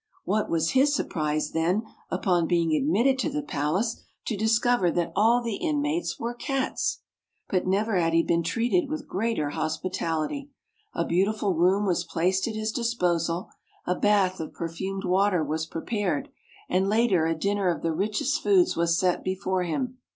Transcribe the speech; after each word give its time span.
What 0.23 0.49
was 0.49 0.71
his 0.71 0.95
surprise, 0.95 1.51
then, 1.51 1.83
upon 2.09 2.47
being 2.47 2.73
admitted 2.73 3.19
to 3.19 3.29
the 3.29 3.43
palace, 3.43 4.01
to 4.25 4.35
discover 4.35 4.89
that 4.89 5.11
all 5.15 5.43
the 5.43 5.57
inmates 5.57 6.19
were 6.19 6.33
cats! 6.33 7.01
But 7.49 7.67
never 7.67 7.95
had 7.95 8.13
he 8.13 8.23
been 8.23 8.41
treated 8.41 8.89
with 8.89 9.07
greater 9.07 9.51
hospitality. 9.51 10.49
* 10.71 10.93
A 10.95 11.05
beautiful 11.05 11.53
room 11.53 11.85
was 11.85 12.03
placed 12.03 12.47
at 12.47 12.55
his 12.55 12.71
disposal, 12.71 13.51
a 13.85 13.93
bath 13.93 14.39
of 14.39 14.53
perfumed 14.55 15.05
water 15.05 15.43
was 15.43 15.67
prepared, 15.67 16.29
and 16.67 16.89
later 16.89 17.27
a 17.27 17.35
dinner 17.37 17.67
of 17.69 17.83
the 17.83 17.93
richest 17.93 18.41
foods 18.41 18.75
was 18.75 18.97
set 18.97 19.23
before 19.23 19.61
him. 19.65 19.99